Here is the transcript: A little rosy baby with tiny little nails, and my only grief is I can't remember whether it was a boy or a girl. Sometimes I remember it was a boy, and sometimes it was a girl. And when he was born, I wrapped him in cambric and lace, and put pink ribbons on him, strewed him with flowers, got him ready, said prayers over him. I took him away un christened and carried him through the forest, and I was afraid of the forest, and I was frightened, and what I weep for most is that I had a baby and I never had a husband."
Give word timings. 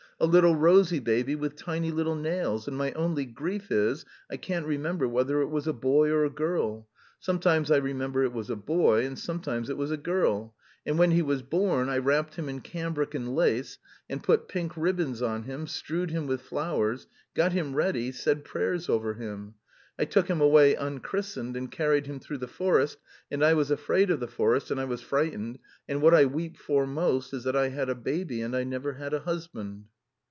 A 0.23 0.27
little 0.29 0.55
rosy 0.55 0.99
baby 0.99 1.33
with 1.33 1.55
tiny 1.55 1.89
little 1.89 2.13
nails, 2.13 2.67
and 2.67 2.77
my 2.77 2.91
only 2.91 3.25
grief 3.25 3.71
is 3.71 4.05
I 4.29 4.37
can't 4.37 4.67
remember 4.67 5.07
whether 5.07 5.41
it 5.41 5.47
was 5.47 5.65
a 5.65 5.73
boy 5.73 6.09
or 6.11 6.23
a 6.23 6.29
girl. 6.29 6.87
Sometimes 7.19 7.71
I 7.71 7.77
remember 7.77 8.23
it 8.23 8.31
was 8.31 8.51
a 8.51 8.55
boy, 8.55 9.03
and 9.03 9.17
sometimes 9.17 9.67
it 9.67 9.77
was 9.77 9.89
a 9.89 9.97
girl. 9.97 10.53
And 10.85 10.99
when 10.99 11.09
he 11.09 11.23
was 11.23 11.41
born, 11.41 11.89
I 11.89 11.97
wrapped 11.97 12.35
him 12.35 12.47
in 12.49 12.61
cambric 12.61 13.15
and 13.15 13.35
lace, 13.35 13.79
and 14.07 14.21
put 14.23 14.47
pink 14.47 14.73
ribbons 14.77 15.23
on 15.23 15.45
him, 15.45 15.65
strewed 15.65 16.11
him 16.11 16.27
with 16.27 16.41
flowers, 16.41 17.07
got 17.33 17.53
him 17.53 17.73
ready, 17.73 18.11
said 18.11 18.43
prayers 18.45 18.89
over 18.89 19.15
him. 19.15 19.55
I 19.97 20.05
took 20.05 20.27
him 20.29 20.39
away 20.39 20.75
un 20.75 20.99
christened 20.99 21.55
and 21.57 21.71
carried 21.71 22.05
him 22.05 22.19
through 22.19 22.37
the 22.37 22.47
forest, 22.47 22.99
and 23.31 23.43
I 23.43 23.55
was 23.55 23.71
afraid 23.71 24.11
of 24.11 24.19
the 24.19 24.27
forest, 24.27 24.69
and 24.69 24.79
I 24.79 24.85
was 24.85 25.01
frightened, 25.01 25.57
and 25.89 25.99
what 25.99 26.13
I 26.13 26.25
weep 26.25 26.57
for 26.57 26.85
most 26.85 27.33
is 27.33 27.43
that 27.45 27.55
I 27.55 27.69
had 27.69 27.89
a 27.89 27.95
baby 27.95 28.43
and 28.43 28.55
I 28.55 28.63
never 28.63 28.93
had 28.93 29.15
a 29.15 29.21
husband." 29.21 29.85